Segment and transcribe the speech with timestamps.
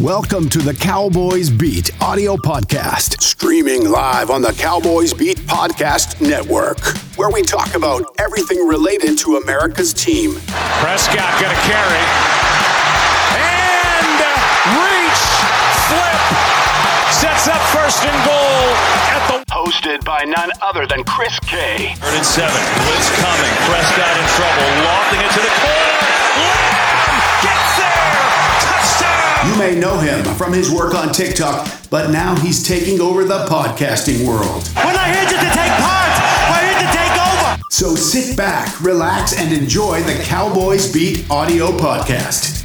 [0.00, 6.80] Welcome to the Cowboys Beat audio podcast, streaming live on the Cowboys Beat Podcast Network,
[7.18, 10.40] where we talk about everything related to America's team.
[10.80, 12.00] Prescott going to carry.
[13.44, 14.16] And
[14.72, 15.22] reach,
[15.84, 16.20] flip,
[17.20, 18.72] sets up first and goal
[19.12, 19.44] at the.
[19.52, 21.92] Hosted by none other than Chris K.
[22.00, 22.56] Third and seven.
[22.88, 23.52] Blitz coming.
[23.68, 24.64] Prescott in trouble.
[24.80, 26.69] Lofting it to the corner.
[29.46, 33.46] You may know him from his work on TikTok, but now he's taking over the
[33.46, 34.68] podcasting world.
[34.76, 36.12] We're not here just to take part.
[36.50, 37.62] We're here to take over.
[37.70, 42.59] So sit back, relax, and enjoy the Cowboys Beat audio podcast.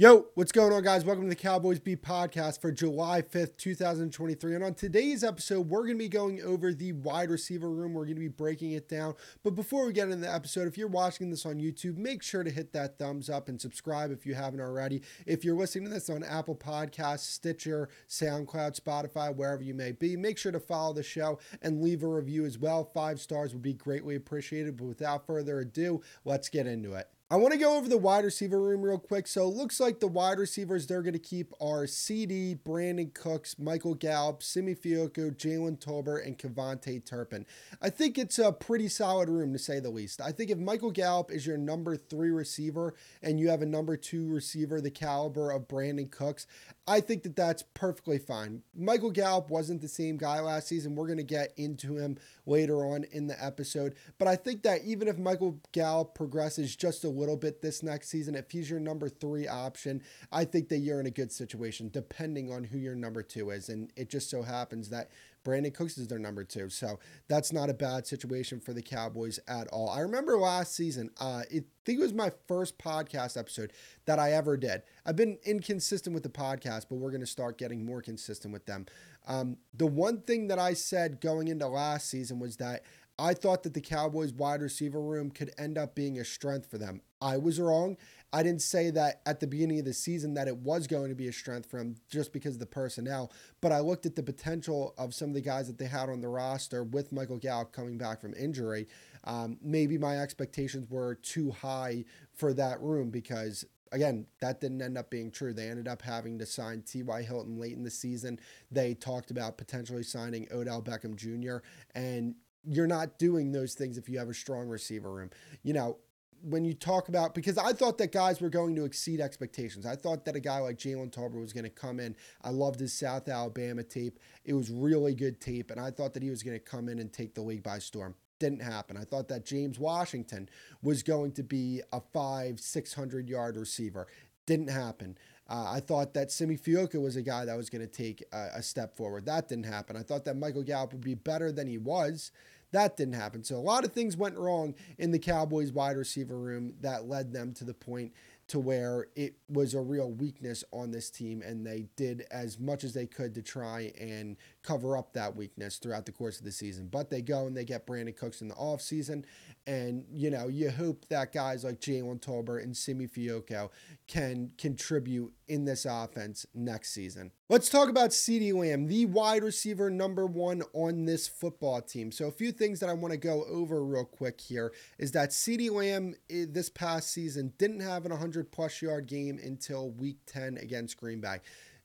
[0.00, 1.04] Yo, what's going on, guys?
[1.04, 4.54] Welcome to the Cowboys Beat podcast for July 5th, 2023.
[4.54, 7.92] And on today's episode, we're going to be going over the wide receiver room.
[7.92, 9.12] We're going to be breaking it down.
[9.42, 12.42] But before we get into the episode, if you're watching this on YouTube, make sure
[12.42, 15.02] to hit that thumbs up and subscribe if you haven't already.
[15.26, 20.16] If you're listening to this on Apple Podcasts, Stitcher, SoundCloud, Spotify, wherever you may be,
[20.16, 22.84] make sure to follow the show and leave a review as well.
[22.84, 24.78] Five stars would be greatly appreciated.
[24.78, 27.10] But without further ado, let's get into it.
[27.32, 29.28] I want to go over the wide receiver room real quick.
[29.28, 33.56] So it looks like the wide receivers they're going to keep are CeeDee, Brandin Cooks,
[33.56, 37.46] Michael Gallup, Simi Fehoko, Jalen Tolbert, and KaVontae Turpin.
[37.80, 40.20] I think it's a pretty solid room to say the least.
[40.20, 43.96] I think if Michael Gallup is your number three receiver and you have a number
[43.96, 46.48] two receiver the caliber of Brandin Cooks,
[46.88, 48.62] I think that that's perfectly fine.
[48.74, 50.96] Michael Gallup wasn't the same guy last season.
[50.96, 53.94] We're going to get into him later on in the episode.
[54.18, 58.08] But I think that even if Michael Gallup progresses just a little bit this next
[58.08, 61.90] season, if he's your number three option, I think that you're in a good situation,
[61.92, 63.68] depending on who your number two is.
[63.68, 65.10] And it just so happens that
[65.44, 66.68] Brandin Cooks is their number two.
[66.68, 66.98] So
[67.28, 69.88] that's not a bad situation for the Cowboys at all.
[69.88, 73.72] I remember last season, uh, I think it was my first podcast episode
[74.06, 74.82] that I ever did.
[75.06, 78.66] I've been inconsistent with the podcast, but we're going to start getting more consistent with
[78.66, 78.86] them.
[79.26, 82.82] Um, the one thing that I said going into last season was that
[83.20, 86.78] I thought that the Cowboys wide receiver room could end up being a strength for
[86.78, 87.02] them.
[87.20, 87.98] I was wrong.
[88.32, 91.14] I didn't say that at the beginning of the season that it was going to
[91.14, 94.22] be a strength for them just because of the personnel, but I looked at the
[94.22, 97.72] potential of some of the guys that they had on the roster with Michael Gallup
[97.72, 98.88] coming back from injury.
[99.24, 104.96] Um, maybe my expectations were too high for that room because again, that didn't end
[104.96, 105.52] up being true.
[105.52, 107.22] They ended up having to sign T.Y.
[107.22, 108.38] Hilton late in the season.
[108.70, 111.58] They talked about potentially signing Odell Beckham Jr.
[111.94, 115.30] And you're not doing those things if you have a strong receiver room.
[115.62, 115.98] You know,
[116.42, 119.86] when you talk about because I thought that guys were going to exceed expectations.
[119.86, 122.16] I thought that a guy like Jalen Tolbert was going to come in.
[122.42, 124.18] I loved his South Alabama tape.
[124.44, 126.98] It was really good tape, and I thought that he was going to come in
[126.98, 128.14] and take the league by storm.
[128.38, 128.96] Didn't happen.
[128.96, 130.48] I thought that James Washington
[130.82, 134.06] was going to be a five, six hundred yard receiver.
[134.46, 135.18] Didn't happen.
[135.50, 138.50] Uh, I thought that Simi Fehoko was a guy that was going to take a,
[138.56, 139.26] a step forward.
[139.26, 139.96] That didn't happen.
[139.96, 142.30] I thought that Michael Gallup would be better than he was.
[142.70, 143.42] That didn't happen.
[143.42, 147.32] So a lot of things went wrong in the Cowboys wide receiver room that led
[147.32, 148.12] them to the point
[148.50, 152.82] to where it was a real weakness on this team and they did as much
[152.82, 156.50] as they could to try and cover up that weakness throughout the course of the
[156.50, 156.88] season.
[156.90, 159.24] But they go and they get Brandin Cooks in the offseason
[159.68, 163.70] and you know, you hope that guys like Jalen Tolbert and Simi Fehoko
[164.08, 167.32] can contribute in this offense next season.
[167.48, 172.12] Let's talk about CeeDee Lamb, the wide receiver number one on this football team.
[172.12, 175.30] So, a few things that I want to go over real quick here is that
[175.30, 180.18] CeeDee Lamb eh, this past season didn't have an 100 plus yard game until week
[180.26, 181.40] 10 against Green Bay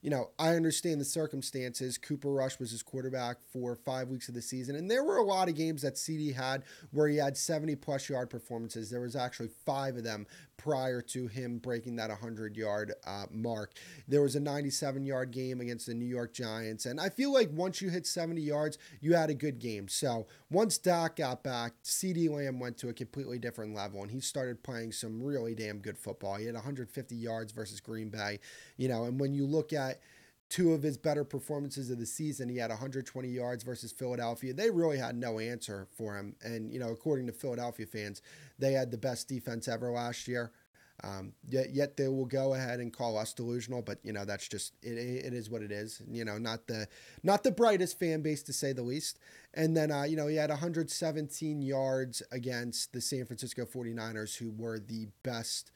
[0.06, 1.98] you know, I understand the circumstances.
[1.98, 5.24] Cooper Rush was his quarterback for five weeks of the season, and there were a
[5.24, 6.62] lot of games that CeeDee had
[6.92, 8.88] where he had 70 plus yard performances.
[8.88, 13.72] There was actually five of them prior to him breaking that 100 yard uh, mark.
[14.08, 17.50] There was a 97 yard game against the New York Giants, and I feel like
[17.52, 19.88] once you hit 70 yards, you had a good game.
[19.88, 24.20] So once Dak got back, CeeDee Lamb went to a completely different level, and he
[24.20, 26.36] started playing some really damn good football.
[26.36, 28.40] He had 150 yards versus Green Bay,
[28.76, 30.00] you know, and when you look at
[30.48, 32.48] two of his better performances of the season.
[32.48, 34.52] He had 120 yards versus Philadelphia.
[34.52, 36.36] They really had no answer for him.
[36.42, 38.22] And, you know, according to Philadelphia fans,
[38.58, 40.52] they had the best defense ever last year.
[41.04, 44.48] Um, yet, yet they will go ahead and call us delusional, but you know that's
[44.48, 46.00] just it, it is what it is.
[46.10, 46.88] You know, not the
[47.22, 49.18] not the brightest fan base to say the least.
[49.52, 54.50] And then uh, you know he had 117 yards against the San Francisco 49ers, who
[54.56, 55.70] were the best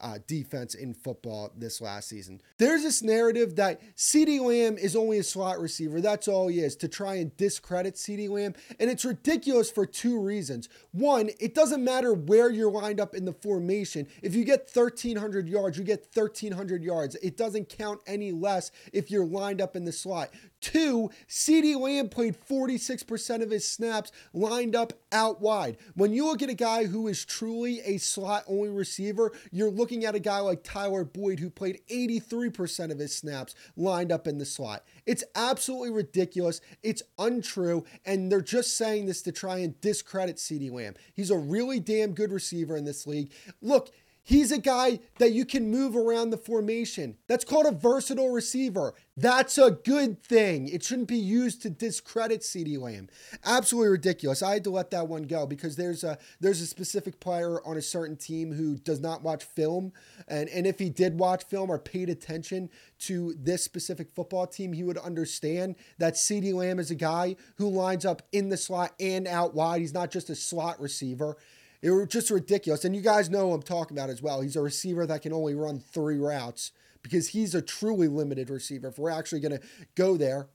[0.00, 2.40] uh, defense in football this last season.
[2.58, 6.00] There's this narrative that CeeDee Lamb is only a slot receiver.
[6.00, 8.54] That's all he is to try and discredit CeeDee Lamb.
[8.78, 10.68] And it's ridiculous for two reasons.
[10.92, 14.06] One, it doesn't matter where you're lined up in the formation.
[14.22, 17.16] If you get 1,300 yards, you get 1,300 yards.
[17.16, 20.30] It doesn't count any less if you're lined up in the slot.
[20.60, 25.76] Two, CeeDee Lamb played 46% of his snaps lined up out wide.
[25.94, 29.87] When you look at a guy who is truly a slot only receiver, you're looking
[29.92, 34.38] at a guy like Tyler Boyd who played 83% of his snaps lined up in
[34.38, 34.84] the slot.
[35.06, 36.60] It's absolutely ridiculous.
[36.82, 37.84] It's untrue.
[38.04, 40.94] And they're just saying this to try and discredit CeeDee Lamb.
[41.14, 43.32] He's a really damn good receiver in this league.
[43.60, 43.90] Look,
[44.28, 47.16] He's a guy that you can move around the formation.
[47.28, 48.92] That's called a versatile receiver.
[49.16, 50.68] That's a good thing.
[50.68, 53.08] It shouldn't be used to discredit CeeDee Lamb.
[53.42, 54.42] Absolutely ridiculous.
[54.42, 57.78] I had to let that one go because there's a there's a specific player on
[57.78, 59.94] a certain team who does not watch film.
[60.28, 64.74] And, and if he did watch film or paid attention to this specific football team,
[64.74, 68.92] he would understand that CeeDee Lamb is a guy who lines up in the slot
[69.00, 69.80] and out wide.
[69.80, 71.38] He's not just a slot receiver.
[71.80, 72.84] It was just ridiculous.
[72.84, 74.40] And you guys know I'm talking about as well.
[74.40, 76.72] He's a receiver that can only run three routes
[77.02, 78.88] because he's a truly limited receiver.
[78.88, 80.48] If we're actually going to go there.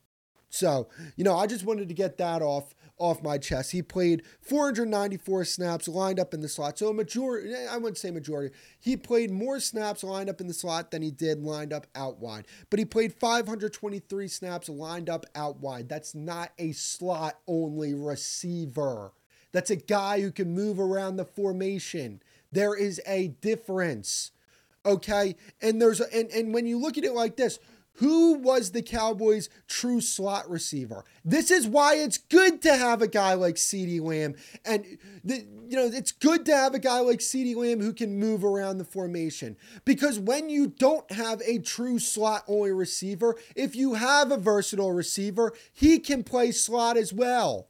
[0.50, 3.72] So, you know, I just wanted to get that off off my chest.
[3.72, 6.78] He played 494 snaps lined up in the slot.
[6.78, 8.56] So a majority, I wouldn't say majority.
[8.80, 12.20] He played more snaps lined up in the slot than he did lined up out
[12.20, 12.46] wide.
[12.70, 15.90] But he played 523 snaps lined up out wide.
[15.90, 19.12] That's not a slot only receiver.
[19.54, 22.22] That's a guy who can move around the formation.
[22.52, 24.32] There is a difference.
[24.86, 25.36] Okay?
[25.62, 27.60] And there's a, and, and when you look at it like this,
[27.98, 31.06] who was the Cowboys' true slot receiver?
[31.24, 34.34] This is why it's good to have a guy like CeeDee Lamb.
[34.66, 38.18] And, the, you know, it's good to have a guy like CeeDee Lamb who can
[38.18, 39.58] move around the formation.
[39.86, 44.92] Because when you don't have a true slot only receiver, if you have a versatile
[44.92, 47.68] receiver, he can play slot as well.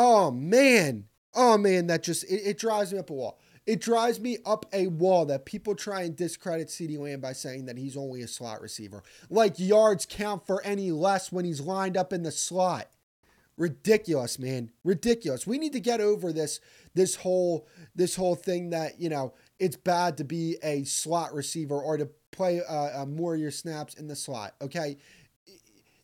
[0.00, 1.06] Oh man.
[1.34, 3.40] Oh man, that just it, it, drives me up a wall.
[3.66, 7.66] It drives me up a wall that people try and discredit CeeDee Lamb by saying
[7.66, 9.02] that he's only a slot receiver.
[9.28, 12.86] Like yards count for any less when he's lined up in the slot.
[13.56, 14.70] Ridiculous, man.
[14.84, 15.48] Ridiculous.
[15.48, 16.60] We need to get over this
[16.94, 17.66] this whole
[17.96, 22.08] this whole thing that, you know, it's bad to be a slot receiver or to
[22.30, 24.96] play uh, uh, more of your snaps in the slot, okay?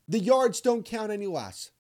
[0.09, 1.71] The yards don't count any less.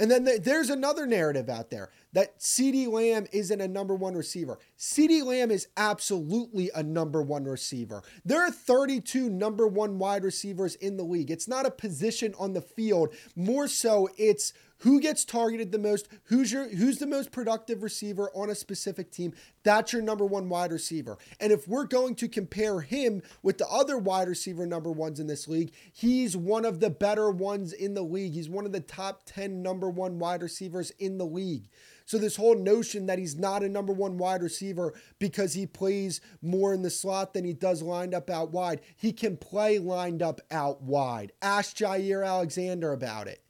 [0.00, 4.58] And then there's another narrative out there that CeeDee Lamb isn't a number one receiver.
[4.78, 8.02] CeeDee Lamb is absolutely a number one receiver.
[8.24, 11.30] There are 32 number one wide receivers in the league.
[11.30, 13.14] It's not a position on the field.
[13.36, 18.30] More so, it's who gets targeted the most, who's your who's the most productive receiver
[18.34, 19.32] on a specific team.
[19.62, 21.18] That's your number one wide receiver.
[21.38, 25.26] And if we're going to compare him with the other wide receiver number ones in
[25.26, 28.32] this league, he's one of the better ones in the league.
[28.32, 31.68] He's one of the top 10 number one wide receivers in the league.
[32.06, 36.20] So this whole notion that he's not a number one wide receiver because he plays
[36.42, 38.80] more in the slot than he does lined up out wide.
[38.96, 41.30] He can play lined up out wide.
[41.40, 43.44] Ask Jaire Alexander about it.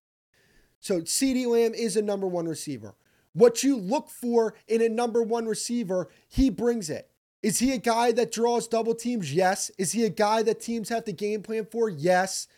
[0.80, 2.94] So CeeDee Lamb is a number one receiver.
[3.32, 7.08] What you look for in a number one receiver, he brings it.
[7.42, 9.32] Is he a guy that draws double teams?
[9.32, 9.70] Yes.
[9.78, 11.88] Is he a guy that teams have to game plan for?
[11.88, 12.48] Yes.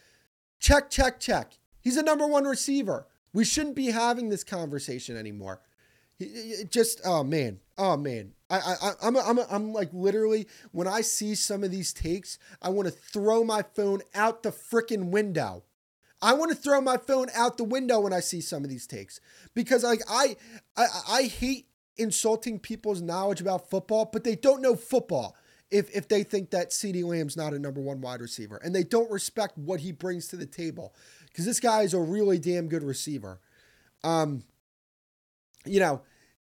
[0.59, 1.59] Check, check, check.
[1.81, 3.07] He's a number one receiver.
[3.33, 5.61] We shouldn't be having this conversation anymore.
[6.71, 8.33] Just oh man, oh man.
[8.49, 12.69] I I I'm I'm I'm like literally when I see some of these takes, I
[12.69, 15.65] want to throw my phone out the freaking window.
[16.23, 18.87] I want to throw my phone out the window when I see some of these
[18.87, 19.21] takes
[19.55, 20.37] because like I
[20.77, 25.37] I, I hate insulting people's knowledge about football, but they don't know football
[25.71, 28.85] if if they think that CeeDee Lamb's not a number one wide receiver and they
[28.85, 30.95] don't respect what he brings to the table
[31.27, 33.41] because this guy is a really damn good receiver.
[34.05, 34.45] Um,
[35.65, 36.03] you know,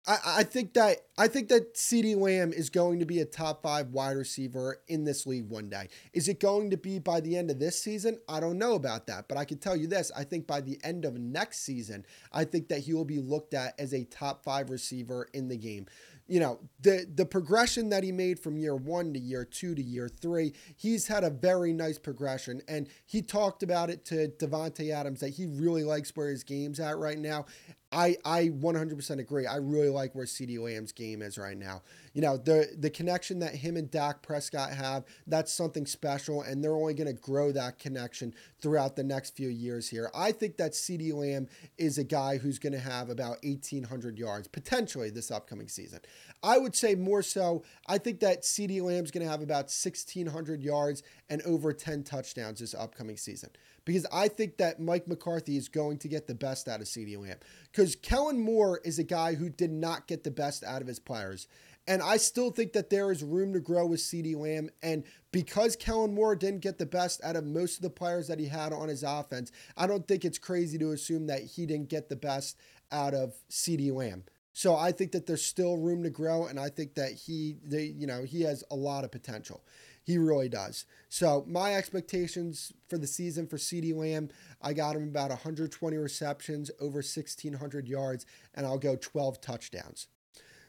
[0.06, 3.62] I, I think that I think that CeeDee Lamb is going to be a top
[3.62, 5.90] five wide receiver in this league one day.
[6.14, 8.20] Is it going to be by the end of this season?
[8.28, 10.78] I don't know about that, but I can tell you this: I think by the
[10.84, 14.44] end of next season, I think that he will be looked at as a top
[14.44, 15.86] five receiver in the game
[16.28, 19.84] you know the the progression that he made from year one to year two to
[19.84, 24.92] year three he's had a very nice progression and he talked about it to Davante
[24.94, 27.46] Adams that he really likes where his game's at right now
[27.94, 29.46] I I 100% agree.
[29.46, 31.82] I really like where CeeDee Lamb's game is right now
[32.14, 36.64] you know, the the connection that him and Dak Prescott have, that's something special, and
[36.64, 40.12] they're only going to grow that connection throughout the next few years here.
[40.14, 44.48] I think that CeeDee Lamb is a guy who's going to have about 1,800 yards
[44.48, 46.00] potentially this upcoming season.
[46.44, 50.62] I would say more so, I think that CeeDee Lamb's going to have about 1,600
[50.62, 53.50] yards and over 10 touchdowns this upcoming season
[53.86, 57.20] because I think that Mike McCarthy is going to get the best out of CeeDee
[57.20, 57.38] Lamb.
[57.72, 61.00] Because Kellen Moore is a guy who did not get the best out of his
[61.00, 61.48] players.
[61.88, 64.70] And I still think that there is room to grow with CeeDee Lamb.
[64.82, 68.40] And because Kellen Moore didn't get the best out of most of the players that
[68.40, 71.90] he had on his offense, I don't think it's crazy to assume that he didn't
[71.90, 72.58] get the best
[72.92, 74.24] out of CeeDee Lamb.
[74.54, 77.86] So I think that there's still room to grow, and I think that he, they,
[77.86, 79.64] you know, he has a lot of potential.
[80.04, 80.86] He really does.
[81.10, 84.30] So my expectations for the season for CeeDee Lamb,
[84.62, 90.08] I got him about 120 receptions, over 1,600 yards, and I'll go 12 touchdowns.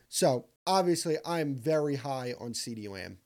[0.08, 3.18] So obviously, I'm very high on CeeDee Lamb.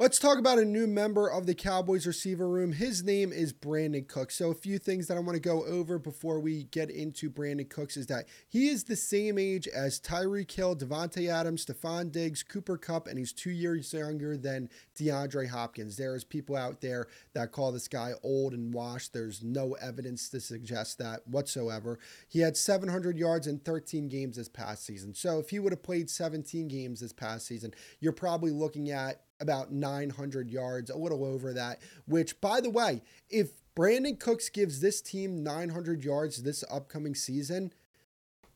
[0.00, 2.72] Let's talk about a new member of the Cowboys receiver room.
[2.72, 4.34] His name is Brandin Cooks.
[4.34, 7.68] So, a few things that I want to go over before we get into Brandin
[7.68, 12.42] Cooks is that he is the same age as Tyreek Hill, Davante Adams, Stefon Diggs,
[12.42, 15.98] Cooper Kupp, and he's two years younger than DeAndre Hopkins.
[15.98, 19.12] There's people out there that call this guy old and washed.
[19.12, 21.98] There's no evidence to suggest that whatsoever.
[22.26, 25.12] He had 700 yards in 13 games this past season.
[25.12, 29.24] So, if he would have played 17 games this past season, you're probably looking at
[29.40, 34.80] about 900 yards, a little over that, which, by the way, if Brandin Cooks gives
[34.80, 37.72] this team 900 yards this upcoming season,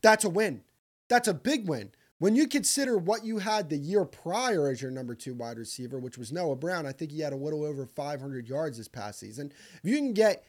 [0.01, 0.63] that's a win.
[1.07, 1.91] That's a big win.
[2.17, 5.99] When you consider what you had the year prior as your number two wide receiver,
[5.99, 9.19] which was Noah Brown, I think he had a little over 500 yards this past
[9.19, 9.51] season.
[9.83, 10.45] If you can get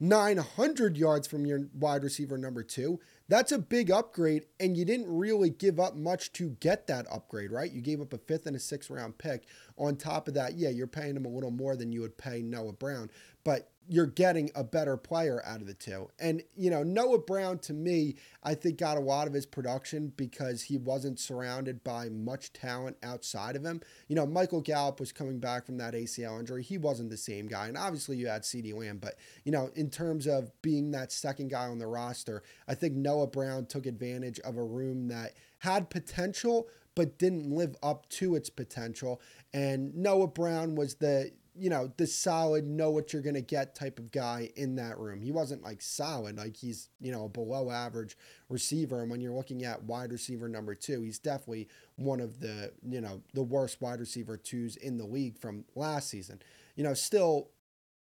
[0.00, 5.08] 900 yards from your wide receiver number two, that's a big upgrade, and you didn't
[5.08, 7.70] really give up much to get that upgrade, right?
[7.70, 9.44] You gave up a fifth and a sixth round pick.
[9.76, 12.42] On top of that, yeah, you're paying him a little more than you would pay
[12.42, 13.10] Noah Brown,
[13.42, 16.08] but you're getting a better player out of the two.
[16.18, 20.12] And, you know, Noah Brown to me, I think got a lot of his production
[20.16, 23.80] because he wasn't surrounded by much talent outside of him.
[24.08, 26.62] You know, Michael Gallup was coming back from that ACL injury.
[26.62, 27.66] He wasn't the same guy.
[27.68, 29.14] And obviously you had CeeDee Lamb, but,
[29.44, 33.26] you know, in terms of being that second guy on the roster, I think Noah
[33.26, 38.50] Brown took advantage of a room that had potential, but didn't live up to its
[38.50, 39.20] potential.
[39.52, 43.74] And Noah Brown was the you know, the solid, know what you're going to get
[43.74, 45.20] type of guy in that room.
[45.20, 48.16] He wasn't like solid, like he's, you know, a below average
[48.48, 49.00] receiver.
[49.02, 53.00] And when you're looking at wide receiver number two, he's definitely one of the, you
[53.00, 56.42] know, the worst wide receiver twos in the league from last season.
[56.74, 57.50] You know, still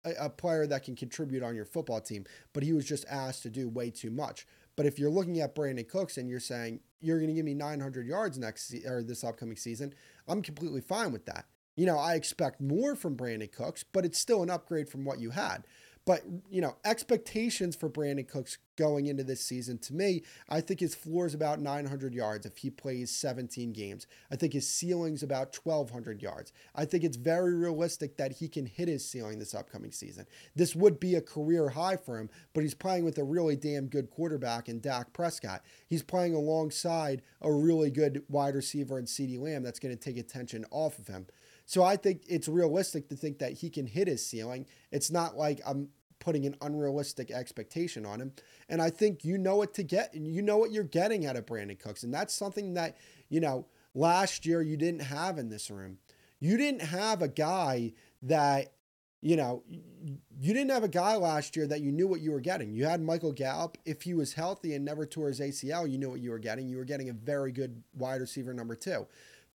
[0.05, 3.43] a, a player that can contribute on your football team, but he was just asked
[3.43, 4.47] to do way too much.
[4.77, 7.55] But if you're looking at Brandin Cooks and you're saying you're going to give me
[7.55, 9.93] 900 yards next se- or this upcoming season,
[10.27, 11.45] I'm completely fine with that.
[11.77, 15.21] You know, I expect more from Brandin Cooks, but it's still an upgrade from what
[15.21, 15.65] you had.
[16.05, 20.81] But, you know, expectations for Brandin Cooks going into this season, to me, I think
[20.81, 24.09] his floor is about 900 yards if he plays 17 games.
[24.29, 26.53] I think his ceiling's about 1,200 yards.
[26.75, 30.27] I think it's very realistic that he can hit his ceiling this upcoming season.
[30.57, 33.87] This would be a career high for him, but he's playing with a really damn
[33.87, 35.63] good quarterback in Dak Prescott.
[35.87, 40.19] He's playing alongside a really good wide receiver in CeeDee Lamb that's going to take
[40.19, 41.29] attention off of him.
[41.73, 44.67] So I think it's realistic to think that he can hit his ceiling.
[44.91, 45.89] It's not like I'm
[46.19, 48.33] putting an unrealistic expectation on him.
[48.69, 51.35] And I think you know what to get and you know what you're getting out
[51.35, 52.03] of Brandin Cooks.
[52.03, 52.99] And that's something that,
[53.31, 53.65] you know,
[53.95, 55.97] last year you didn't have in this room.
[56.41, 58.75] You didn't have a guy that,
[59.23, 62.41] you know, you didn't have a guy last year that you knew what you were
[62.41, 62.75] getting.
[62.75, 63.79] You had Michael Gallup.
[63.87, 66.69] If he was healthy and never tore his ACL, you knew what you were getting.
[66.69, 69.07] You were getting a very good wide receiver number two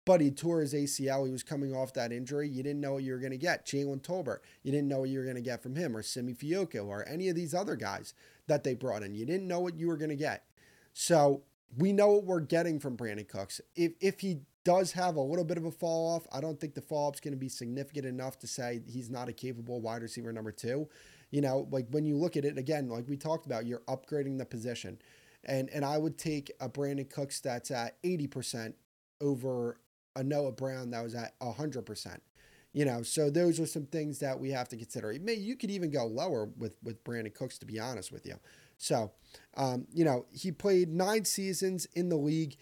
[0.07, 1.25] but he tore his ACL.
[1.25, 2.47] He was coming off that injury.
[2.47, 3.65] You didn't know what you were going to get.
[3.65, 6.33] Jalen Tolbert, you didn't know what you were going to get from him, or Simi
[6.33, 8.13] Fehoko, or any of these other guys
[8.47, 9.13] that they brought in.
[9.13, 10.45] You didn't know what you were going to get.
[10.93, 11.43] So
[11.77, 13.59] we know what we're getting from Brandin Cooks.
[13.75, 16.73] If if he does have a little bit of a fall off, I don't think
[16.73, 20.03] the fall off's going to be significant enough to say he's not a capable wide
[20.03, 20.87] receiver number two.
[21.31, 24.37] You know, like when you look at it again, like we talked about, you're upgrading
[24.37, 24.99] the position.
[25.43, 28.73] And and I would take a Brandin Cooks that's at 80%
[29.19, 29.79] over
[30.17, 32.17] a Noah Brown that was at 100%.
[32.73, 35.15] You know, so those are some things that we have to consider.
[35.21, 38.35] May, you could even go lower with, with Brandin Cooks, to be honest with you.
[38.77, 39.11] So,
[39.55, 42.57] um, you know, he played nine seasons in the league.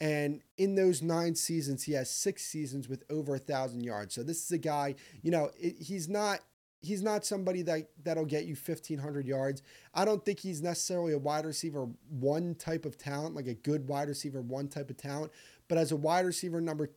[0.00, 4.14] And in those nine seasons, he has six seasons with over a thousand yards.
[4.14, 6.40] So this is a guy, you know, it, he's not
[6.82, 9.62] he's not somebody that that'll get you 1500 yards.
[9.94, 13.86] I don't think he's necessarily a wide receiver one type of talent, like a good
[13.88, 15.32] wide receiver one type of talent,
[15.68, 16.90] but as a wide receiver number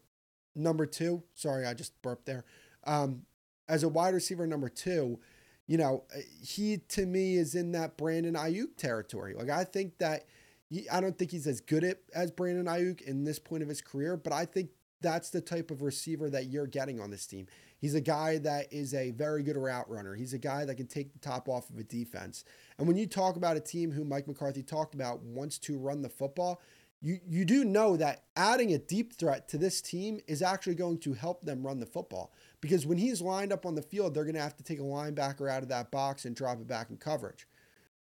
[0.56, 2.46] number two, sorry, I just burped there.
[2.86, 3.24] Um,
[3.68, 5.20] as a wide receiver number two,
[5.68, 6.04] you know,
[6.42, 9.34] he to me is in that Brandon Aiyuk territory.
[9.34, 10.26] Like I think that
[10.92, 13.82] I don't think he's as good at, as Brandon Aiyuk in this point of his
[13.82, 14.70] career, but I think
[15.02, 17.48] that's the type of receiver that you're getting on this team.
[17.78, 20.16] He's a guy that is a very good route runner.
[20.16, 22.46] He's a guy that can take the top off of a defense.
[22.78, 26.02] And when you talk about a team who Mike McCarthy talked about wants to run
[26.02, 26.62] the football,
[27.04, 31.00] you, you do know that adding a deep threat to this team is actually going
[31.00, 32.34] to help them run the football.
[32.62, 34.84] Because when he's lined up on the field, they're going to have to take a
[34.84, 37.46] linebacker out of that box and drop it back in coverage.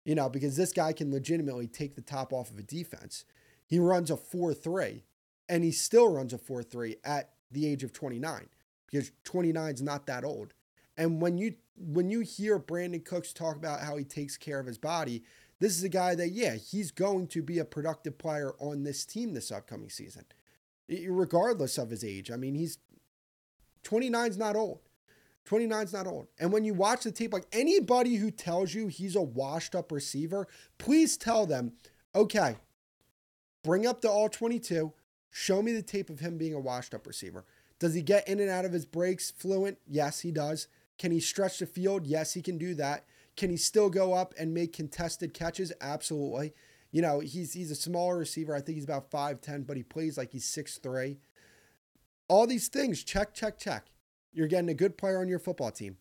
[0.04, 3.24] You know, because this guy can legitimately take the top off of a defense.
[3.66, 5.02] He runs a 4 3,
[5.48, 8.48] and he still runs a 4 3 at the age of 29
[8.86, 10.54] because 29 is not that old.
[10.96, 14.66] And when you when you hear Brandin Cooks talk about how he takes care of
[14.66, 15.24] his body,
[15.64, 19.06] this is a guy that yeah, he's going to be a productive player on this
[19.06, 20.26] team this upcoming season.
[21.09, 22.30] Regardless of his age.
[22.30, 22.76] I mean, he's
[23.83, 24.80] 29 is not old.
[25.47, 26.26] 29 is not old.
[26.38, 29.90] And when you watch the tape, like anybody who tells you he's a washed up
[29.90, 31.73] receiver, please tell them,
[32.14, 32.56] okay,
[33.62, 34.92] bring up the all 22,
[35.30, 37.47] show me the tape of him being a washed up receiver.
[37.78, 39.78] Does he get in and out of his breaks fluent?
[39.87, 40.68] Yes, he does.
[40.99, 42.06] Can he stretch the field?
[42.06, 43.06] Yes, he can do that.
[43.36, 45.72] Can he still go up and make contested catches?
[45.80, 46.52] Absolutely.
[46.92, 48.54] You know, he's he's a smaller receiver.
[48.54, 51.16] I think he's about 5'10, but he plays like he's 6'3.
[52.28, 53.86] All these things, check, check, check.
[54.32, 55.96] You're getting a good player on your football team.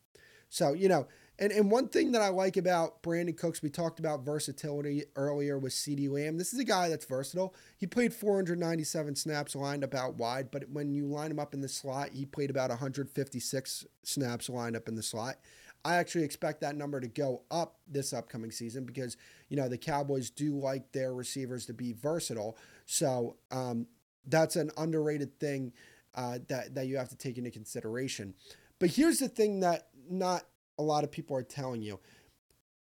[0.49, 1.07] So, you know,
[1.39, 5.57] and, and one thing that I like about Brandin Cooks, we talked about versatility earlier
[5.57, 6.37] with CeeDee Lamb.
[6.37, 7.55] This is a guy that's versatile.
[7.77, 11.61] He played 497 snaps lined up out wide, but when you line him up in
[11.61, 15.37] the slot, he played about 156 snaps lined up in the slot.
[15.85, 19.17] I actually expect that number to go up this upcoming season because,
[19.49, 22.57] you know, the Cowboys do like their receivers to be versatile.
[22.85, 23.87] So um,
[24.25, 25.73] that's an underrated thing
[26.15, 28.33] uh, that, that you have to take into consideration.
[28.79, 30.43] But here's the thing that not
[30.77, 31.99] a lot of people are telling you.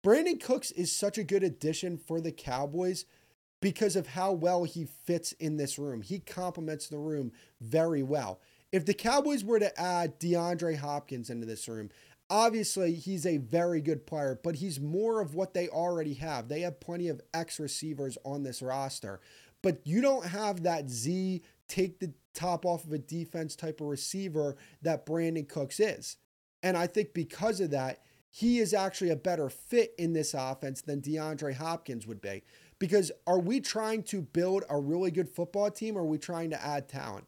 [0.05, 3.05] Brandin Cooks is such a good addition for the Cowboys
[3.61, 6.03] because of how well he fits in this room.
[6.03, 8.41] He complements the room very well.
[8.71, 11.91] If the Cowboys were to add DeAndre Hopkins into this room,
[12.31, 16.49] obviously he's a very good player, but he's more of what they already have.
[16.49, 19.21] They have plenty of X receivers on this roster,
[19.63, 23.89] but you don't have that Z take the top off of a defense type of
[23.89, 26.17] receiver that Brandin Cooks is.
[26.63, 30.83] And I think because of that, he is actually a better fit in this offense
[30.83, 32.43] than DeAndre Hopkins would be.
[32.79, 36.51] Because are we trying to build a really good football team or are we trying
[36.51, 37.27] to add talent?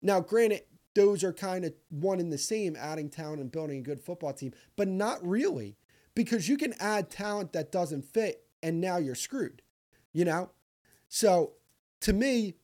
[0.00, 0.62] Now, granted,
[0.94, 4.32] those are kind of one and the same, adding talent and building a good football
[4.32, 5.76] team, but not really.
[6.14, 9.62] Because you can add talent that doesn't fit and now you're screwed,
[10.12, 10.50] you know?
[11.08, 11.52] So
[12.00, 12.54] to me,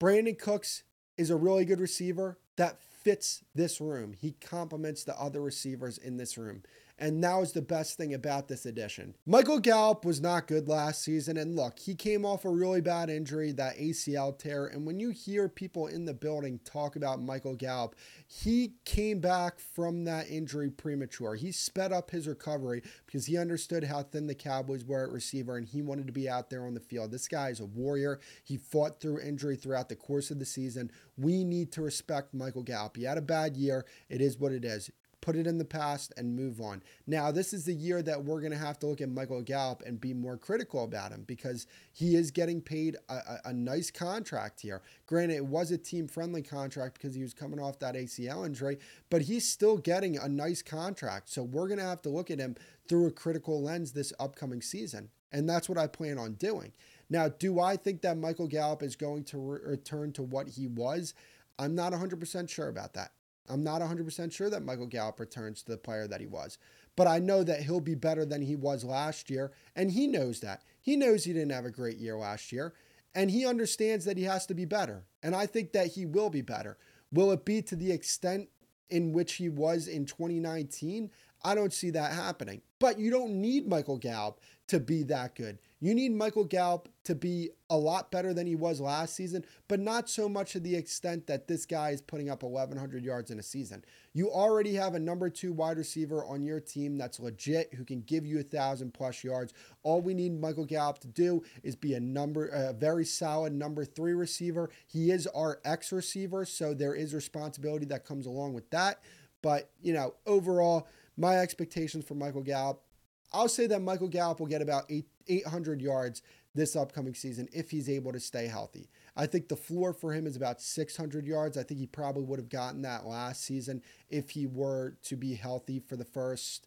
[0.00, 0.82] Brandin Cooks
[1.16, 4.12] is a really good receiver that fits this room.
[4.12, 6.62] He complements the other receivers in this room.
[7.00, 9.14] And that was the best thing about this edition.
[9.24, 11.36] Michael Gallup was not good last season.
[11.36, 14.66] And look, he came off a really bad injury, that ACL tear.
[14.66, 17.94] And when you hear people in the building talk about Michael Gallup,
[18.26, 21.36] he came back from that injury premature.
[21.36, 25.56] He sped up his recovery because he understood how thin the Cowboys were at receiver
[25.56, 27.12] and he wanted to be out there on the field.
[27.12, 28.18] This guy is a warrior.
[28.42, 30.90] He fought through injury throughout the course of the season.
[31.16, 32.96] We need to respect Michael Gallup.
[32.96, 33.86] He had a bad year.
[34.08, 34.90] It is what it is
[35.28, 36.82] put it in the past and move on.
[37.06, 39.82] Now, this is the year that we're going to have to look at Michael Gallup
[39.84, 43.90] and be more critical about him because he is getting paid a, a, a nice
[43.90, 44.80] contract here.
[45.04, 48.78] Granted, it was a team friendly contract because he was coming off that ACL injury,
[49.10, 51.28] but he's still getting a nice contract.
[51.28, 52.56] So we're going to have to look at him
[52.88, 55.10] through a critical lens this upcoming season.
[55.30, 56.72] And that's what I plan on doing.
[57.10, 60.66] Now, do I think that Michael Gallup is going to re- return to what he
[60.66, 61.12] was?
[61.58, 63.10] I'm not 100% sure about that.
[63.48, 66.58] I'm not 100% sure that Michael Gallup returns to the player that he was,
[66.96, 70.40] but I know that he'll be better than he was last year, and he knows
[70.40, 70.62] that.
[70.80, 72.74] He knows he didn't have a great year last year,
[73.14, 76.30] and he understands that he has to be better, and I think that he will
[76.30, 76.78] be better.
[77.12, 78.48] Will it be to the extent
[78.90, 81.10] in which he was in 2019?
[81.42, 82.62] I don't see that happening.
[82.78, 85.58] But you don't need Michael Gallup to be that good.
[85.80, 89.80] You need Michael Gallup to be a lot better than he was last season, but
[89.80, 93.38] not so much to the extent that this guy is putting up 1,100 yards in
[93.38, 93.84] a season.
[94.12, 98.02] You already have a number two wide receiver on your team that's legit, who can
[98.02, 99.54] give you a thousand plus yards.
[99.84, 103.84] All we need Michael Gallup to do is be a number, a very solid number
[103.84, 104.68] three receiver.
[104.86, 109.00] He is our X receiver, so there is responsibility that comes along with that.
[109.40, 112.82] But you know, overall, my expectations for Michael Gallup
[113.32, 116.22] I'll say that Michael Gallup will get about eight, 800 yards
[116.54, 118.88] this upcoming season if he's able to stay healthy.
[119.16, 121.56] I think the floor for him is about 600 yards.
[121.56, 125.34] I think he probably would have gotten that last season if he were to be
[125.34, 126.66] healthy for the first.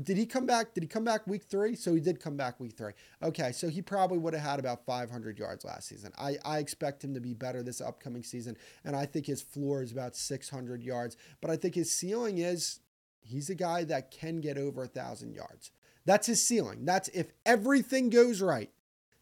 [0.00, 0.72] Did he come back?
[0.72, 1.74] Did he come back week three?
[1.74, 2.92] So he did come back week three.
[3.22, 6.12] Okay, so he probably would have had about 500 yards last season.
[6.16, 9.82] I, I expect him to be better this upcoming season, and I think his floor
[9.82, 11.18] is about 600 yards.
[11.42, 12.80] But I think his ceiling is
[13.20, 15.70] he's a guy that can get over a thousand yards.
[16.04, 16.84] That's his ceiling.
[16.84, 18.70] That's if everything goes right.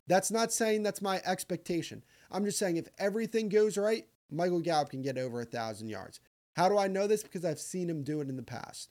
[0.07, 2.03] That's not saying that's my expectation.
[2.31, 6.21] I'm just saying if everything goes right, Michael Gallup can get over a thousand yards.
[6.57, 7.23] How do I know this?
[7.23, 8.91] Because I've seen him do it in the past.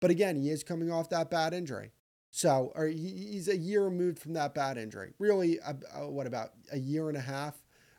[0.00, 1.92] But again, he is coming off that bad injury.
[2.30, 5.12] So, or he's a year removed from that bad injury.
[5.18, 7.56] Really, uh, uh, what about a year and a half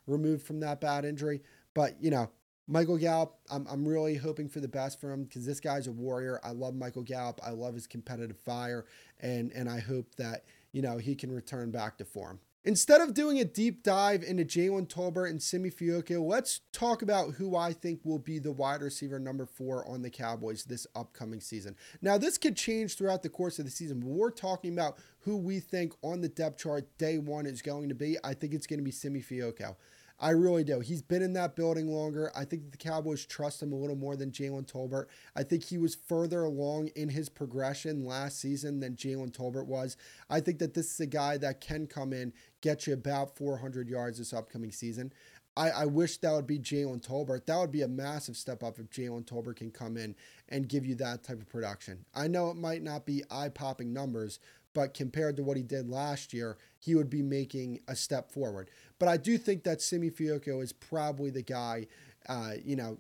[0.08, 1.42] removed from that bad injury?
[1.74, 2.32] But, you know,
[2.72, 5.92] Michael Gallup, I'm, I'm really hoping for the best for him because this guy's a
[5.92, 6.40] warrior.
[6.42, 7.42] I love Michael Gallup.
[7.46, 8.86] I love his competitive fire.
[9.20, 12.40] And, and I hope that, you know, he can return back to form.
[12.64, 17.34] Instead of doing a deep dive into Jalen Tolbert and Simi Fehoko, let's talk about
[17.34, 21.42] who I think will be the wide receiver number four on the Cowboys this upcoming
[21.42, 21.76] season.
[22.02, 25.36] Now, this could change throughout the course of the season, but we're talking about who
[25.38, 28.16] we think on the depth chart day one is going to be.
[28.24, 29.76] I think it's going to be Simi Fehoko.
[30.22, 30.82] I really do.
[30.82, 32.32] He's been in that building longer.
[32.36, 35.08] I think the Cowboys trust him a little more than Jalen Tolbert.
[35.36, 39.98] I think he was further along in his progression last season than Jalen Tolbert was.
[40.30, 43.90] I think that this is a guy that can come in, get you about 400
[43.90, 45.12] yards this upcoming season.
[45.58, 47.46] I, I wish that would be Jalen Tolbert.
[47.46, 50.16] That would be a massive step up if Jalen Tolbert can come in
[50.50, 52.06] and give you that type of production.
[52.16, 54.40] I know it might not be eye popping numbers,
[54.74, 58.70] but compared to what he did last year, he would be making a step forward.
[59.00, 61.88] But I do think that Simi Fehoko is probably the guy,
[62.30, 62.98] uh, you know,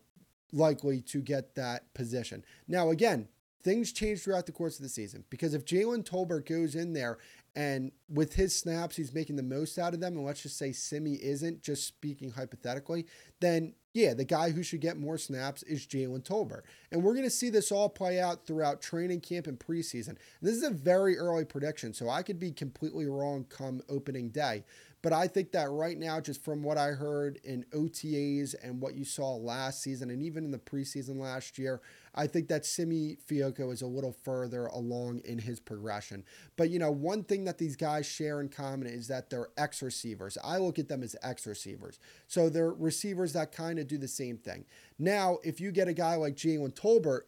[0.52, 2.44] likely to get that position.
[2.68, 3.30] Now, again,
[3.64, 7.20] things change throughout the course of the season because if Jalen Tolbert goes in there
[7.56, 10.72] and with his snaps, he's making the most out of them, and let's just say
[10.72, 13.06] Simi isn't, just speaking hypothetically,
[13.42, 16.62] then yeah, the guy who should get more snaps is Jalen Tolbert.
[16.92, 20.10] And we're going to see this all play out throughout training camp and preseason.
[20.10, 24.30] And this is a very early prediction, so I could be completely wrong come opening
[24.30, 24.64] day.
[25.02, 28.96] But I think that right now, just from what I heard in OTAs and what
[28.96, 31.82] you saw last season and even in the preseason last year,
[32.14, 36.24] I think that Simi Fehoko is a little further along in his progression.
[36.58, 39.82] But, you know, one thing that these guys share in common is that they're X
[39.82, 40.38] receivers.
[40.44, 42.00] I look at them as X receivers.
[42.28, 44.66] So they're receivers that kind of do the same thing.
[45.00, 47.22] Now, if you get a guy like Jalen Tolbert,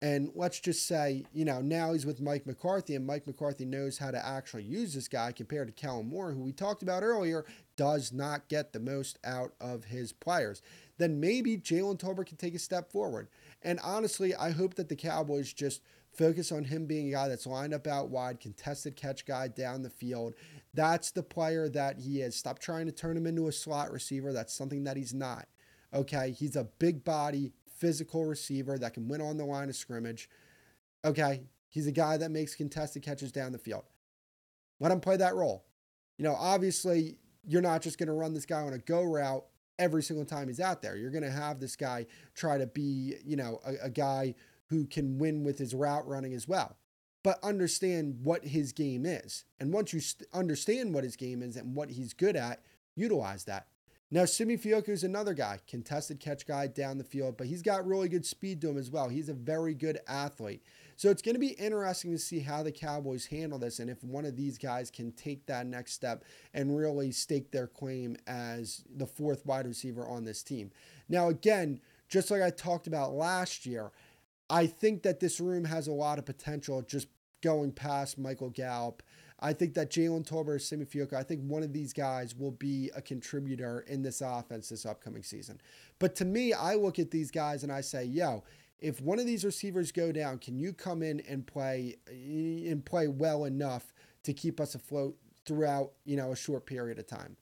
[0.00, 3.98] and let's just say, you know, now he's with Mike McCarthy, and Mike McCarthy knows
[3.98, 7.44] how to actually use this guy compared to Kellen Moore, who we talked about earlier,
[7.76, 10.62] does not get the most out of his players.
[10.98, 13.28] Then maybe Jalen Tolbert can take a step forward.
[13.62, 15.82] And honestly, I hope that the Cowboys just
[16.12, 19.82] focus on him being a guy that's lined up out wide, contested catch guy down
[19.82, 20.34] the field.
[20.74, 22.36] That's the player that he is.
[22.36, 24.32] Stop trying to turn him into a slot receiver.
[24.32, 25.48] That's something that he's not.
[25.92, 30.28] Okay, he's a big body, physical receiver that can win on the line of scrimmage.
[31.04, 33.84] Okay, he's a guy that makes contested catches down the field.
[34.80, 35.64] Let him play that role.
[36.18, 39.44] You know, obviously, you're not just going to run this guy on a go route
[39.78, 40.96] every single time he's out there.
[40.96, 44.34] You're going to have this guy try to be, you know, a, a guy
[44.66, 46.76] who can win with his route running as well.
[47.24, 49.44] But understand what his game is.
[49.58, 52.62] And once you st- understand what his game is and what he's good at,
[52.94, 53.68] utilize that.
[54.10, 57.86] Now, Simi Fehoko is another guy, contested catch guy down the field, but he's got
[57.86, 59.10] really good speed to him as well.
[59.10, 60.62] He's a very good athlete.
[60.96, 64.02] So it's going to be interesting to see how the Cowboys handle this and if
[64.02, 68.82] one of these guys can take that next step and really stake their claim as
[68.96, 70.70] the fourth wide receiver on this team.
[71.08, 73.92] Now, again, just like I talked about last year,
[74.48, 77.08] I think that this room has a lot of potential just
[77.42, 79.02] going past Michael Gallup
[79.40, 82.90] I think that Jalen Tolbert, Simi Fehoko, I think one of these guys will be
[82.96, 85.60] a contributor in this offense this upcoming season.
[85.98, 88.42] But to me, I look at these guys and I say, yo,
[88.80, 93.08] if one of these receivers go down, can you come in and play and play
[93.08, 93.92] well enough
[94.24, 97.36] to keep us afloat throughout, you know, a short period of time?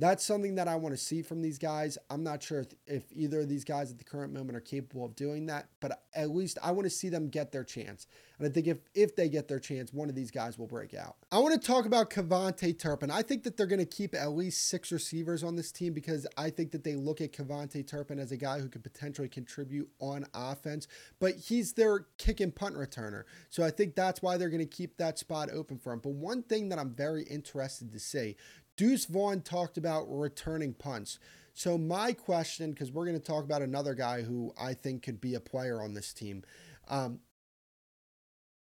[0.00, 1.98] That's something that I want to see from these guys.
[2.08, 5.04] I'm not sure if, if, either of these guys at the current moment are capable
[5.04, 8.06] of doing that, but at least I want to see them get their chance.
[8.38, 10.94] And I think if if they get their chance, one of these guys will break
[10.94, 11.16] out.
[11.30, 13.10] I want to talk about KaVontae Turpin.
[13.10, 16.26] I think that they're going to keep at least six receivers on this team because
[16.38, 19.90] I think that they look at KaVontae Turpin as a guy who could potentially contribute
[19.98, 23.24] on offense, but he's their kick and punt returner.
[23.50, 25.98] So I think that's why they're going to keep that spot open for him.
[25.98, 28.36] But one thing that I'm very interested to see
[28.80, 31.18] Deuce Vaughn talked about returning punts.
[31.52, 35.20] So, my question, because we're going to talk about another guy who I think could
[35.20, 36.44] be a player on this team.
[36.88, 37.20] Um,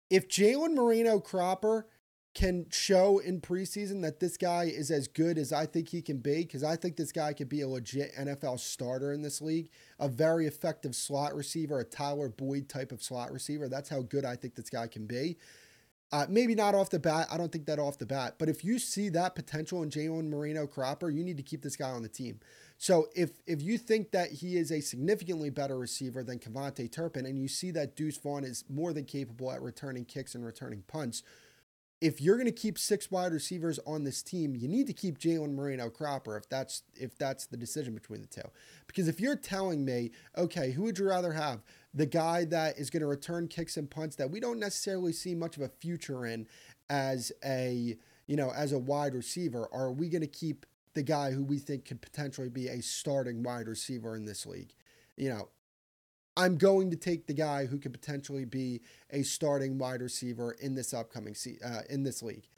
[0.09, 1.89] if Jalen Moreno Cropper
[2.33, 6.19] can show in preseason that this guy is as good as I think he can
[6.19, 9.69] be, because I think this guy could be a legit NFL starter in this league,
[9.99, 13.69] a very effective slot receiver, a Tyler Boyd type of slot receiver.
[13.69, 15.39] That's how good I think this guy can be.
[16.15, 17.27] Uh, maybe not off the bat.
[17.29, 18.37] I don't think that off the bat.
[18.39, 21.75] But if you see that potential in Jalen Moreno Cropper, you need to keep this
[21.75, 22.39] guy on the team.
[22.79, 27.27] So if if you think that he is a significantly better receiver than KaVontae Turpin,
[27.27, 30.85] and you see that Deuce Vaughn is more than capable at returning kicks and returning
[30.87, 31.25] punts,
[32.01, 35.19] if you're going to keep six wide receivers on this team, you need to keep
[35.19, 38.49] Jalen Moreno Cropper if that's if that's the decision between the two.
[38.87, 41.65] Because if you're telling me, okay, who would you rather have?
[41.95, 45.35] The guy that is going to return kicks and punts that we don't necessarily see
[45.35, 46.47] much of a future in
[46.91, 51.31] as a you know as a wide receiver, are we going to keep the guy
[51.31, 54.75] who we think could potentially be a starting wide receiver in this league?
[55.17, 55.49] You know,
[56.37, 58.81] I'm going to take the guy who could potentially be
[59.11, 62.49] a starting wide receiver in this upcoming se- uh, in this league.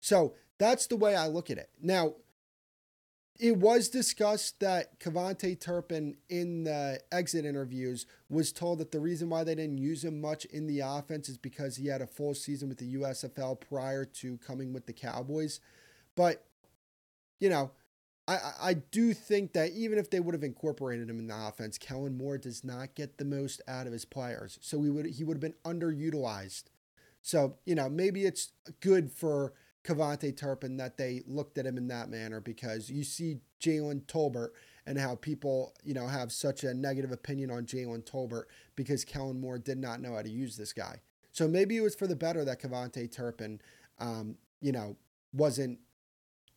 [0.00, 1.70] So that's the way I look at it.
[1.80, 2.14] Now,
[3.42, 9.28] it was discussed that KaVontae Turpin in the exit interviews was told that the reason
[9.28, 12.34] why they didn't use him much in the offense is because he had a full
[12.34, 15.58] season with the USFL prior to coming with the Cowboys.
[16.14, 16.44] But,
[17.40, 17.72] you know,
[18.28, 21.78] I, I do think that even if they would have incorporated him in the offense,
[21.78, 24.60] Kellen Moore does not get the most out of his players.
[24.62, 26.66] So he would he would have been underutilized.
[27.22, 29.52] So, you know, maybe it's good for
[29.84, 34.50] KaVontae Turpin that they looked at him in that manner because you see Jalen Tolbert
[34.86, 38.44] and how people, you know, have such a negative opinion on Jalen Tolbert
[38.76, 41.00] because Kellen Moore did not know how to use this guy.
[41.32, 43.60] So maybe it was for the better that KaVontae Turpin,
[43.98, 44.96] um, you know,
[45.32, 45.78] wasn't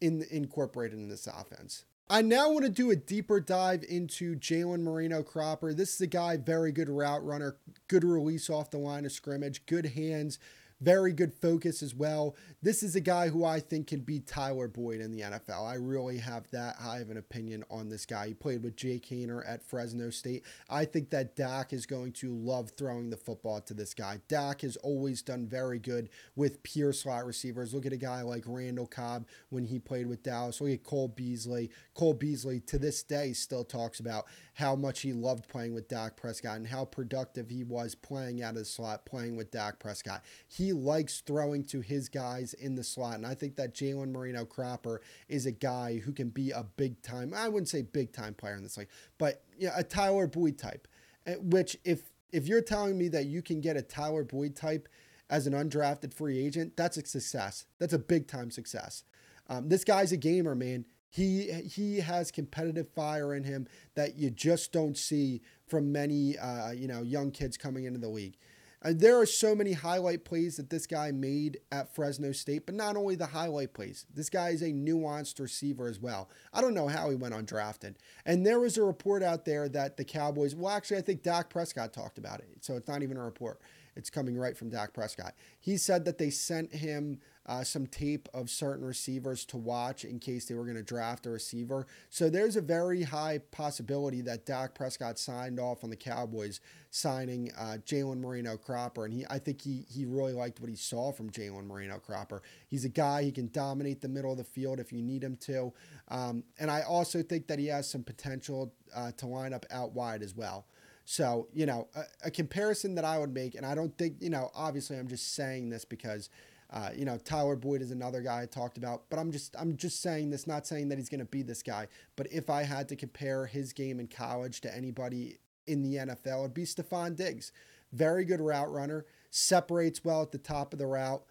[0.01, 1.85] in incorporated in this offense.
[2.07, 5.73] I now want to do a deeper dive into Jalen Moreno Cropper.
[5.73, 7.57] This is a guy, very good route runner,
[7.87, 10.37] good release off the line of scrimmage, good hands,
[10.81, 12.35] very good focus as well.
[12.61, 15.65] This is a guy who I think can beat Tyler Boyd in the NFL.
[15.65, 18.27] I really have that high of an opinion on this guy.
[18.27, 20.43] He played with Jake Haener at Fresno State.
[20.69, 24.19] I think that Dak is going to love throwing the football to this guy.
[24.27, 27.73] Dak has always done very good with pure slot receivers.
[27.73, 30.59] Look at a guy like Randall Cobb when he played with Dallas.
[30.59, 31.69] Look at Cole Beasley.
[31.93, 36.15] Cole Beasley to this day still talks about how much he loved playing with Dak
[36.15, 40.23] Prescott and how productive he was playing out of the slot, playing with Dak Prescott.
[40.47, 43.15] He he likes throwing to his guys in the slot.
[43.15, 44.99] And I think that Jalen Moreno Cropper
[45.29, 48.55] is a guy who can be a big time, I wouldn't say big time player
[48.55, 48.87] in this league,
[49.19, 50.87] but know, a Tyler Boyd type.
[51.27, 54.89] Eh, which, if if you're telling me that you can get a Tyler Boyd type
[55.29, 57.65] as an undrafted free agent, that's a success.
[57.79, 59.03] That's a big time success.
[59.47, 60.85] Um, this guy's a gamer, man.
[61.09, 66.71] He he has competitive fire in him that you just don't see from many uh,
[66.71, 68.37] you know young kids coming into the league.
[68.85, 72.75] Uh, there are so many highlight plays that this guy made at Fresno State, but
[72.75, 74.05] not only the highlight plays.
[74.13, 76.29] This guy is a nuanced receiver as well.
[76.53, 77.95] I don't know how he went undrafted.
[78.27, 81.49] And there was a report out there that the Cowboys, well, actually, I think Dak
[81.49, 82.47] Prescott talked about it.
[82.61, 83.59] So it's not even a report.
[83.95, 85.33] It's coming right from Dak Prescott.
[85.59, 90.19] He said that they sent him uh, some tape of certain receivers to watch in
[90.19, 91.85] case they were going to draft a receiver.
[92.09, 97.51] So there's a very high possibility that Dak Prescott signed off on the Cowboys signing
[97.57, 101.11] uh, Jalen Moreno Cropper, and he I think he he really liked what he saw
[101.11, 102.41] from Jalen Moreno Cropper.
[102.67, 105.35] He's a guy he can dominate the middle of the field if you need him
[105.41, 105.73] to,
[106.07, 109.91] um, and I also think that he has some potential uh, to line up out
[109.91, 110.65] wide as well.
[111.05, 114.31] So, you know, a, a, comparison that I would make, and I don't think, you
[114.31, 116.29] know, obviously I'm just saying this because
[116.71, 119.77] uh, you know, Tyler Boyd is another guy I talked about, but I'm just I'm
[119.77, 121.87] just saying this, not saying that he's going to be this guy.
[122.15, 125.37] But if I had to compare his game in college to anybody
[125.67, 127.51] in the NFL, it'd be Stefon Diggs.
[127.93, 131.23] Very good route runner, separates well at the top of the route,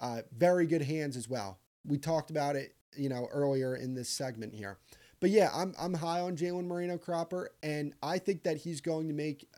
[0.00, 1.58] uh, very good hands as well.
[1.84, 4.78] We talked about it, you know, earlier in this segment here.
[5.22, 9.06] But yeah, I'm I'm high on Jalen Moreno Cropper, and I think that he's going
[9.06, 9.48] to make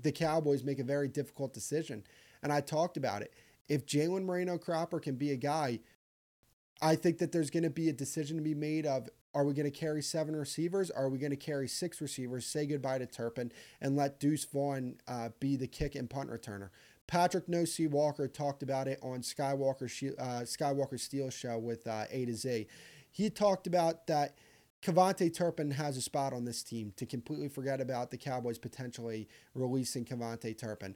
[0.00, 2.02] the Cowboys make a very difficult decision.
[2.42, 3.34] And I talked about it
[3.68, 5.80] if Jalen Moreno Cropper can be a guy,
[6.80, 9.52] I think that there's going to be a decision to be made of are we
[9.52, 10.90] going to carry seven receivers?
[10.90, 12.46] Are we going to carry six receivers?
[12.46, 16.70] Say goodbye to Turpin and let Deuce Vaughn uh, be the kick and punt returner.
[17.06, 22.06] Patrick No C Walker talked about it on Skywalker uh, Skywalker Steel show with uh,
[22.10, 22.66] A to Z.
[23.10, 24.38] He talked about that
[24.82, 29.28] KaVontae Turpin has a spot on this team to completely forget about the Cowboys potentially
[29.54, 30.94] releasing KaVontae Turpin.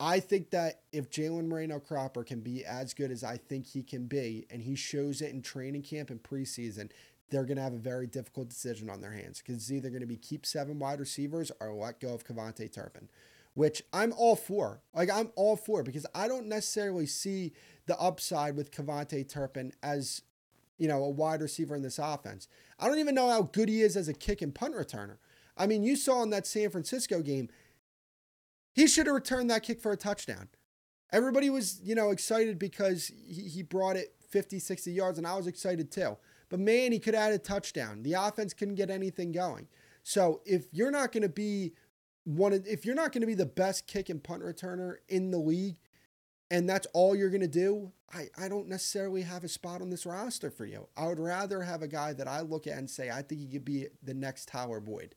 [0.00, 3.84] I think that if Jalen Moreno Cropper can be as good as I think he
[3.84, 6.90] can be, and he shows it in training camp and preseason,
[7.30, 10.00] they're going to have a very difficult decision on their hands because it's either going
[10.00, 13.08] to be keep seven wide receivers or let go of KaVontae Turpin,
[13.54, 14.80] which I'm all for.
[14.92, 17.52] Like, I'm all for because I don't necessarily see
[17.86, 20.22] the upside with KaVontae Turpin as
[20.78, 22.48] you know a wide receiver in this offense.
[22.82, 25.18] I don't even know how good he is as a kick and punt returner.
[25.56, 27.48] I mean, you saw in that San Francisco game,
[28.74, 30.48] he should have returned that kick for a touchdown.
[31.12, 35.36] Everybody was, you know, excited because he, he brought it 50, 60 yards, and I
[35.36, 36.16] was excited too.
[36.48, 38.02] But man, he could add a touchdown.
[38.02, 39.68] The offense couldn't get anything going.
[40.02, 41.74] So if you're not going to be
[42.24, 45.30] one of, if you're not going to be the best kick and punt returner in
[45.30, 45.76] the league,
[46.52, 49.88] and that's all you're going to do, I, I don't necessarily have a spot on
[49.88, 50.86] this roster for you.
[50.98, 53.46] I would rather have a guy that I look at and say, I think he
[53.46, 55.14] could be the next Tyler Boyd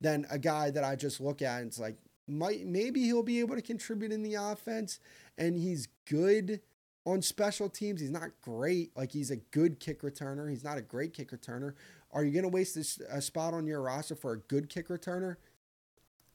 [0.00, 3.38] than a guy that I just look at and it's like, might maybe he'll be
[3.38, 4.98] able to contribute in the offense
[5.38, 6.60] and he's good
[7.06, 8.00] on special teams.
[8.00, 8.96] He's not great.
[8.96, 10.50] Like he's a good kick returner.
[10.50, 11.74] He's not a great kick returner.
[12.10, 14.88] Are you going to waste this, a spot on your roster for a good kick
[14.88, 15.36] returner?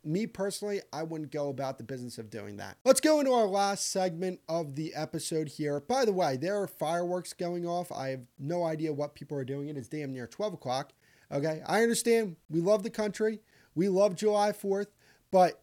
[0.03, 2.77] Me personally, I wouldn't go about the business of doing that.
[2.85, 5.81] Let's go into our last segment of the episode here.
[5.81, 7.91] By the way, there are fireworks going off.
[7.91, 9.67] I have no idea what people are doing.
[9.67, 10.93] It is damn near 12 o'clock.
[11.31, 11.61] Okay.
[11.67, 12.37] I understand.
[12.49, 13.39] We love the country.
[13.75, 14.87] We love July 4th,
[15.31, 15.61] but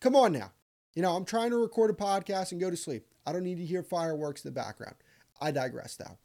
[0.00, 0.52] come on now.
[0.94, 3.06] You know, I'm trying to record a podcast and go to sleep.
[3.26, 4.96] I don't need to hear fireworks in the background.
[5.40, 6.18] I digress though.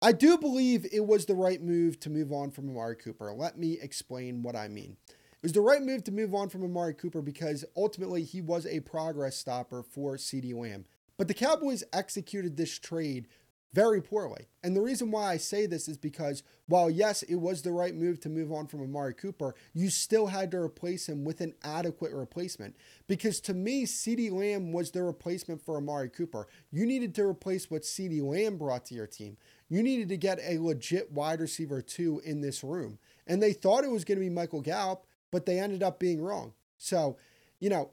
[0.00, 3.32] I do believe it was the right move to move on from Amari Cooper.
[3.32, 4.96] Let me explain what I mean.
[5.40, 8.66] It was the right move to move on from Amari Cooper because ultimately he was
[8.66, 10.84] a progress stopper for CeeDee Lamb.
[11.16, 13.28] But the Cowboys executed this trade
[13.72, 14.48] very poorly.
[14.64, 17.94] And the reason why I say this is because while, yes, it was the right
[17.94, 21.54] move to move on from Amari Cooper, you still had to replace him with an
[21.62, 22.74] adequate replacement.
[23.06, 26.48] Because to me, CeeDee Lamb was the replacement for Amari Cooper.
[26.72, 29.36] You needed to replace what CeeDee Lamb brought to your team.
[29.68, 32.98] You needed to get a legit wide receiver, too, in this room.
[33.26, 36.20] And they thought it was going to be Michael Gallup, but they ended up being
[36.20, 36.52] wrong.
[36.76, 37.16] So,
[37.60, 37.90] you know,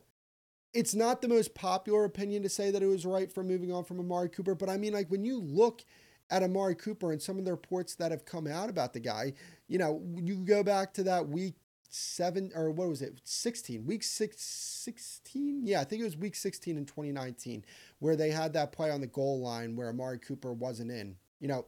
[0.73, 3.85] it's not the most popular opinion to say that it was right for moving on
[3.85, 5.83] from Amari Cooper, but I mean, like when you look
[6.29, 9.33] at Amari Cooper and some of the reports that have come out about the guy,
[9.67, 11.55] you know, you go back to that week
[11.89, 16.35] seven or what was it 16 week six 16 yeah i think it was week
[16.35, 17.63] 16 in 2019
[17.99, 21.47] where they had that play on the goal line where amari cooper wasn't in you
[21.47, 21.65] know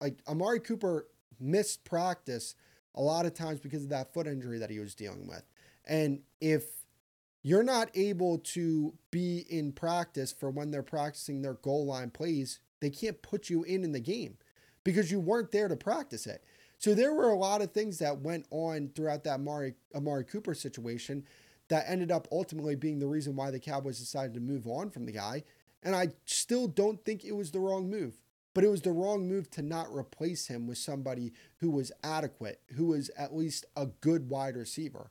[0.00, 1.06] like amari cooper
[1.38, 2.54] missed practice
[2.94, 5.42] a lot of times because of that foot injury that he was dealing with
[5.86, 6.64] and if
[7.42, 12.60] you're not able to be in practice for when they're practicing their goal line plays.
[12.80, 14.36] They can't put you in in the game
[14.84, 16.44] because you weren't there to practice it.
[16.78, 20.54] So there were a lot of things that went on throughout that Amari, Amari Cooper
[20.54, 21.24] situation
[21.68, 25.06] that ended up ultimately being the reason why the Cowboys decided to move on from
[25.06, 25.44] the guy.
[25.82, 28.18] And I still don't think it was the wrong move,
[28.54, 32.60] but it was the wrong move to not replace him with somebody who was adequate,
[32.76, 35.10] who was at least a good wide receiver.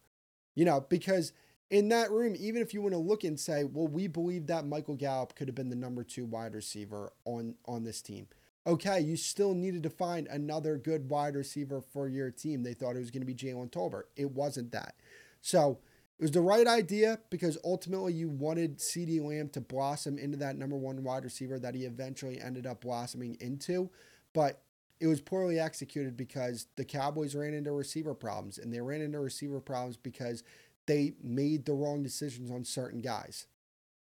[0.55, 1.33] You know, because–
[1.69, 4.65] in that room, even if you want to look and say, well, we believe that
[4.65, 8.27] Michael Gallup could have been the number two wide receiver on, on this team.
[8.65, 12.63] Okay, you still needed to find another good wide receiver for your team.
[12.63, 14.03] They thought it was going to be Jalen Tolbert.
[14.15, 14.95] It wasn't that.
[15.41, 15.79] So
[16.19, 20.57] it was the right idea because ultimately you wanted CeeDee Lamb to blossom into that
[20.57, 23.89] number one wide receiver that he eventually ended up blossoming into.
[24.33, 24.61] But
[24.99, 29.17] it was poorly executed because the Cowboys ran into receiver problems, and they ran into
[29.19, 30.43] receiver problems because
[30.87, 33.47] they made the wrong decisions on certain guys.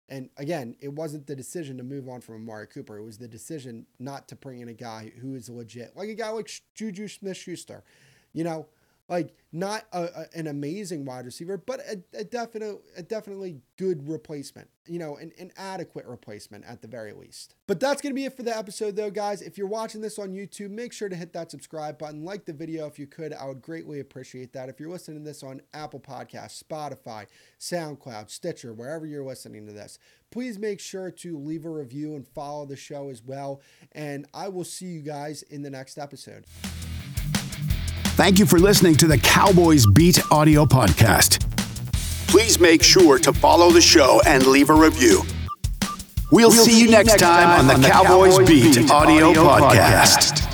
[0.08, 2.96] And again, it wasn't the decision to move on from Amari Cooper.
[2.96, 6.14] It was the decision not to bring in a guy who is legit, like a
[6.14, 7.84] guy like Juju Smith Schuster.
[8.32, 8.66] You know,
[9.08, 14.08] like not a, a, an amazing wide receiver, but a, a definite, a definitely good
[14.08, 14.68] replacement.
[14.86, 17.54] You know, an, an adequate replacement at the very least.
[17.66, 19.42] But that's gonna be it for the episode, though, guys.
[19.42, 22.52] If you're watching this on YouTube, make sure to hit that subscribe button, like the
[22.52, 23.32] video if you could.
[23.32, 24.68] I would greatly appreciate that.
[24.68, 27.26] If you're listening to this on Apple Podcasts, Spotify,
[27.58, 29.98] SoundCloud, Stitcher, wherever you're listening to this,
[30.30, 33.60] please make sure to leave a review and follow the show as well.
[33.92, 36.44] And I will see you guys in the next episode.
[38.18, 41.38] Thank you for listening to the Cowboys Beat audio podcast.
[42.26, 45.22] Please make sure to follow the show and leave a review.
[46.32, 48.90] We'll, we'll see, see, you next time, time on the, on Cowboys, Cowboys, Beat, Beat
[48.90, 50.32] audio, audio podcast.
[50.32, 50.47] podcast.